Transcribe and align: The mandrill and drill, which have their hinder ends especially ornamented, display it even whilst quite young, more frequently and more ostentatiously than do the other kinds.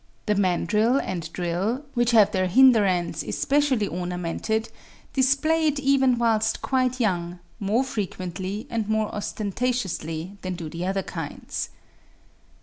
The 0.25 0.33
mandrill 0.33 0.99
and 0.99 1.31
drill, 1.31 1.85
which 1.93 2.09
have 2.09 2.31
their 2.31 2.47
hinder 2.47 2.85
ends 2.85 3.21
especially 3.23 3.85
ornamented, 3.87 4.69
display 5.13 5.67
it 5.67 5.77
even 5.79 6.17
whilst 6.17 6.63
quite 6.63 6.99
young, 6.99 7.37
more 7.59 7.83
frequently 7.83 8.65
and 8.71 8.89
more 8.89 9.13
ostentatiously 9.13 10.39
than 10.41 10.55
do 10.55 10.69
the 10.69 10.87
other 10.87 11.03
kinds. 11.03 11.69